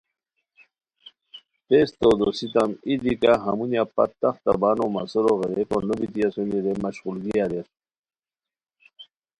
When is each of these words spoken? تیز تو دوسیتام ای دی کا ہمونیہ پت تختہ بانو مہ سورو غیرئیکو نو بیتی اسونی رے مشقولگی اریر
تیز 1.67 1.89
تو 1.99 2.07
دوسیتام 2.19 2.71
ای 2.87 2.93
دی 3.03 3.13
کا 3.21 3.33
ہمونیہ 3.45 3.83
پت 3.95 4.11
تختہ 4.21 4.53
بانو 4.61 4.85
مہ 4.93 5.03
سورو 5.11 5.33
غیرئیکو 5.41 5.77
نو 5.87 5.93
بیتی 5.99 6.21
اسونی 6.27 6.57
رے 6.65 6.73
مشقولگی 6.83 7.33
اریر 7.43 7.67